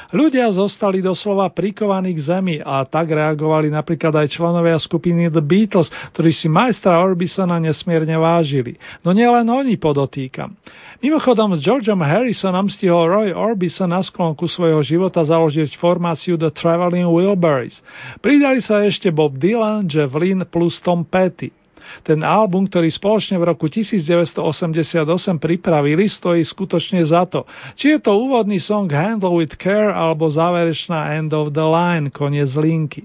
[0.08, 5.91] Ľudia zostali doslova prikovaní k zemi a tak reagovali napríklad aj členovia skupiny The Beatles,
[6.16, 8.80] ktorí si majstra Orbisona nesmierne vážili.
[9.04, 10.56] No nielen oni podotýkam.
[11.04, 17.06] Mimochodom s Georgeom Harrisonom stihol Roy Orbison na sklonku svojho života založiť formáciu The Traveling
[17.06, 17.84] Wilburys.
[18.24, 21.54] Pridali sa ešte Bob Dylan, Jeff Lynne plus Tom Petty.
[22.03, 24.38] Ten album, ktorý spoločne v roku 1988
[25.38, 27.43] pripravili, stojí skutočne za to.
[27.76, 32.51] Či je to úvodný song Handle with Care alebo záverečná End of the Line, koniec
[32.55, 33.03] linky.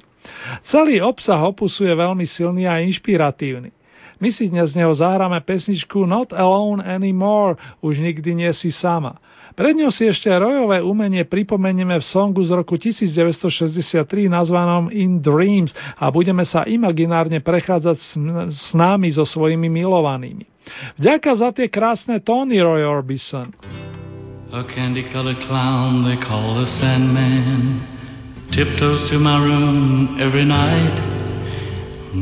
[0.63, 3.75] Celý obsah opusu je veľmi silný a inšpiratívny.
[4.23, 9.19] My si dnes z neho zahráme pesničku Not Alone Anymore, už nikdy nie si sama.
[9.53, 15.77] Pred ňou si ešte rojové umenie pripomenieme v songu z roku 1963 nazvanom In Dreams
[16.01, 17.97] a budeme sa imaginárne prechádzať
[18.49, 20.49] s, námi so svojimi milovanými.
[20.97, 23.53] Vďaka za tie krásne tóny Roy Orbison.
[24.53, 27.81] A candy-colored clown they call the Sandman
[28.53, 30.93] tiptoes to my room every night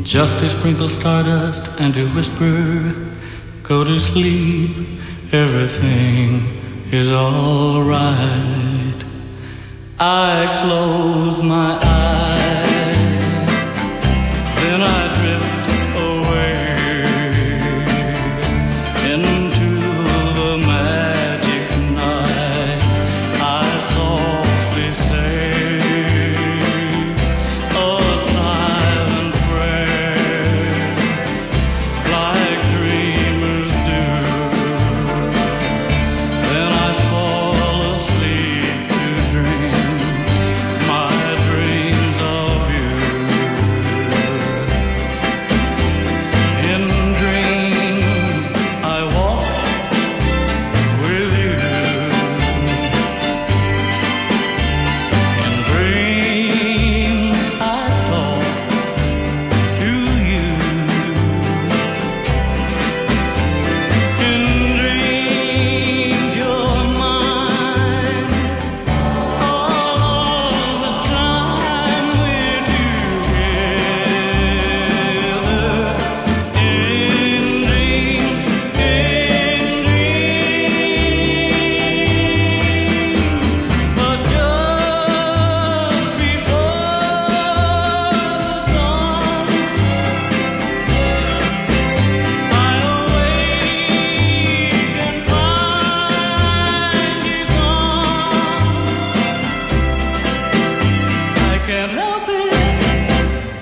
[0.07, 2.55] just to sprinkle stardust and to whisper,
[3.67, 4.71] "Go to sleep,
[5.35, 6.60] everything
[6.93, 9.03] is all right."
[9.99, 12.95] I close my eyes,
[14.63, 15.10] then I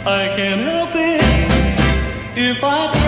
[0.09, 1.21] I can't help it
[2.35, 2.98] if I.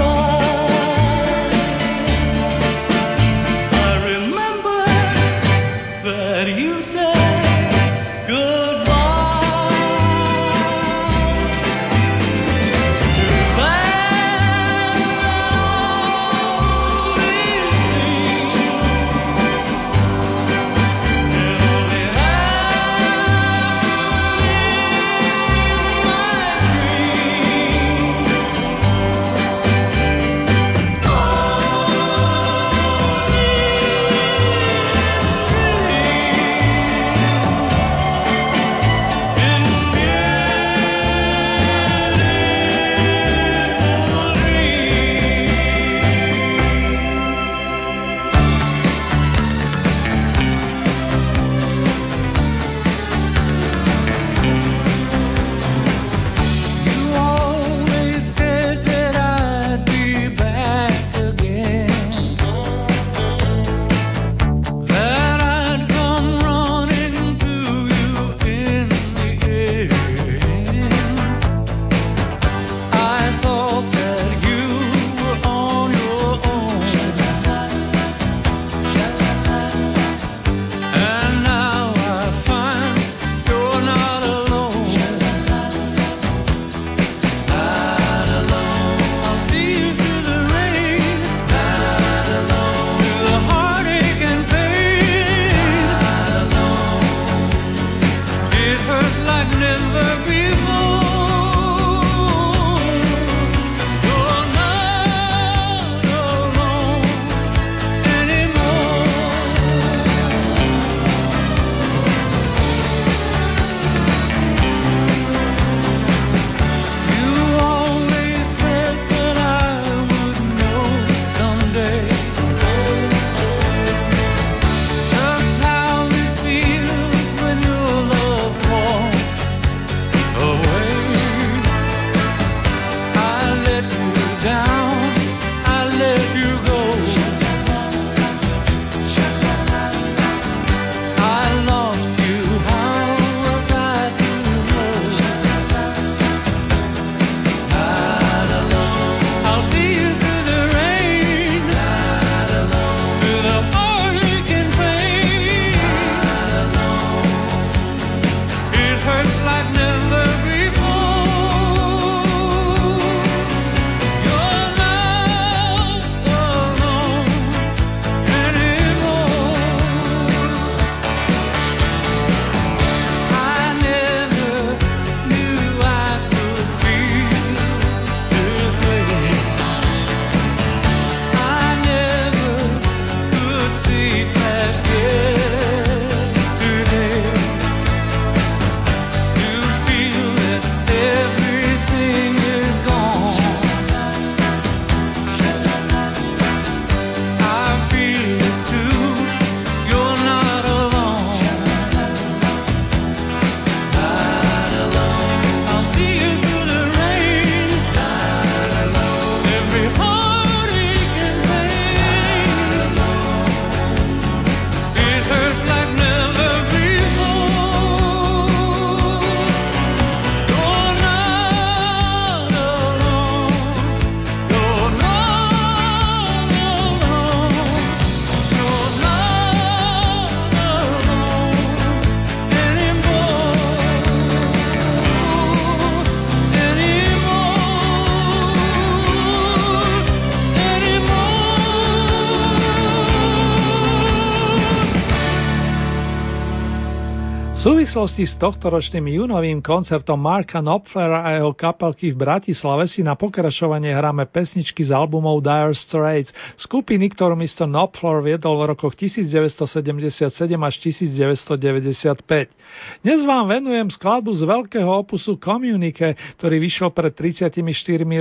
[247.91, 253.91] súvislosti s tohtoročným júnovým koncertom Marka Knopflera a jeho kapelky v Bratislave si na pokračovanie
[253.91, 257.67] hráme pesničky z albumov Dire Straits, skupiny, ktorú Mr.
[257.67, 260.23] Knopfler viedol v rokoch 1977
[260.55, 263.03] až 1995.
[263.03, 267.59] Dnes vám venujem skladbu z veľkého opusu Communique, ktorý vyšiel pred 34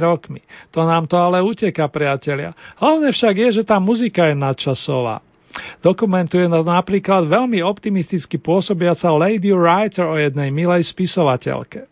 [0.02, 0.42] rokmi.
[0.74, 2.58] To nám to ale uteká, priatelia.
[2.74, 5.29] Hlavne však je, že tá muzika je nadčasová.
[5.80, 11.90] Dokumentuje nás napríklad veľmi optimisticky pôsobiaca Lady Writer o jednej milej spisovateľke.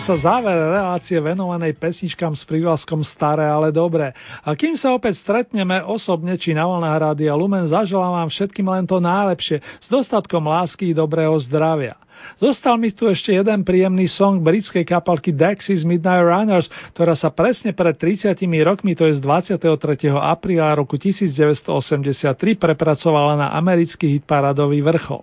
[0.00, 4.16] Sa záver relácie venovanej pesničkám s prívlaskom Staré, ale dobré.
[4.40, 8.88] A kým sa opäť stretneme osobne či na vlnách Rádia Lumen, zaželám vám všetkým len
[8.88, 11.99] to najlepšie, s dostatkom lásky i dobrého zdravia.
[12.40, 17.76] Zostal mi tu ešte jeden príjemný song britskej kapalky Dexys Midnight Runners, ktorá sa presne
[17.76, 18.32] pred 30
[18.64, 19.60] rokmi, to je z 23.
[20.08, 25.20] apríla roku 1983, prepracovala na americký hitparadový vrchol.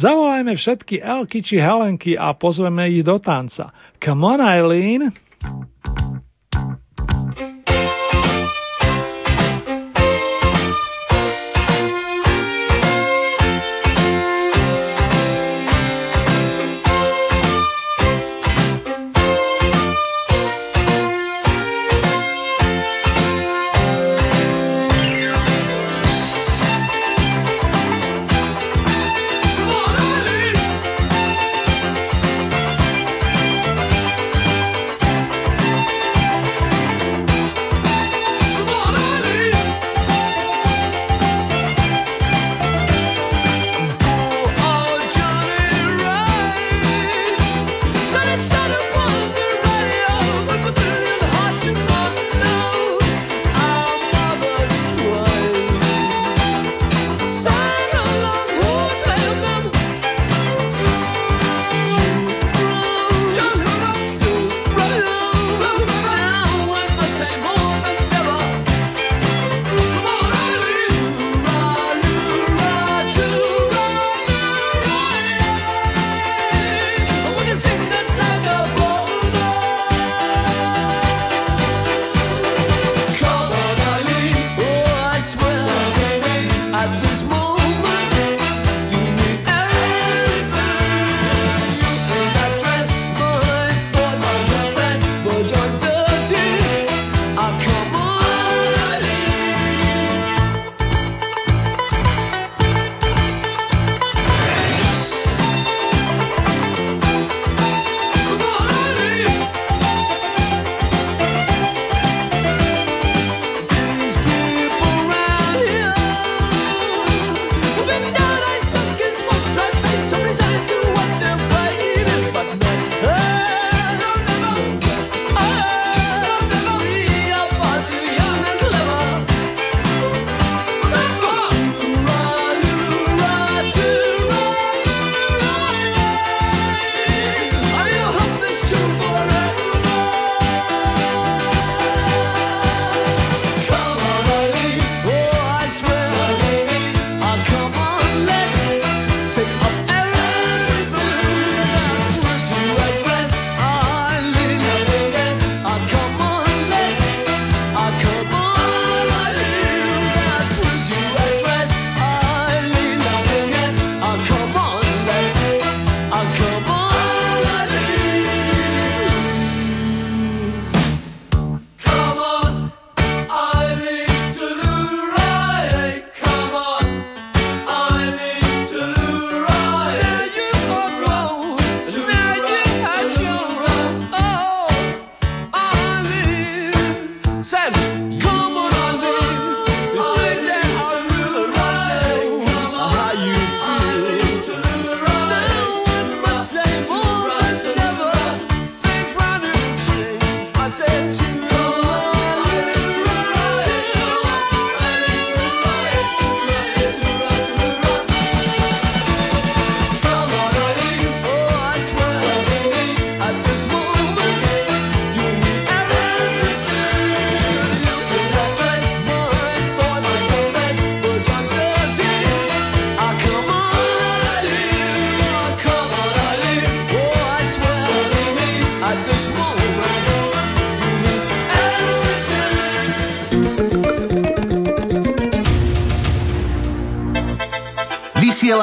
[0.00, 3.68] Zavolajme všetky Elky či Helenky a pozveme ich do tanca.
[4.00, 5.12] Come on, Eileen!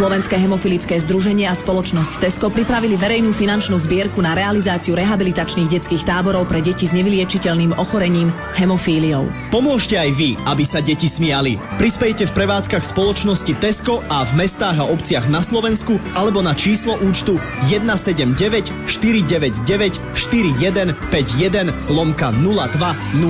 [0.00, 6.48] Slovenské hemofilické združenie a spoločnosť Tesco pripravili verejnú finančnú zbierku na realizáciu rehabilitačných detských táborov
[6.48, 9.28] pre deti s nevyliečiteľným ochorením hemofíliou.
[9.52, 11.60] Pomôžte aj vy, aby sa deti smiali.
[11.76, 16.96] Prispejte v prevádzkach spoločnosti Tesco a v mestách a obciach na Slovensku alebo na číslo
[17.04, 17.36] účtu
[17.68, 23.20] 179 499 4151 lomka 0200.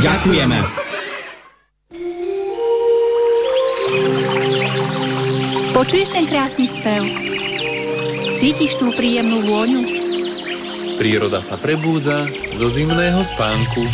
[0.00, 0.87] Ďakujeme.
[5.78, 7.06] Počuješ ten krásny spev?
[8.42, 9.86] Cítiš tú príjemnú vôňu?
[10.98, 12.26] Príroda sa prebúdza
[12.58, 13.86] zo zimného spánku.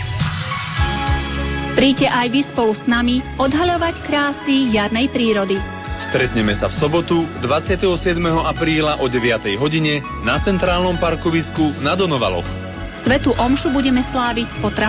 [1.77, 5.61] Príďte aj vy spolu s nami odhaľovať krásy jarnej prírody.
[6.09, 7.85] Stretneme sa v sobotu 27.
[8.49, 9.53] apríla o 9.
[9.61, 12.49] hodine na centrálnom parkovisku na Donovaloch.
[13.05, 14.85] Svetu Omšu budeme sláviť po trase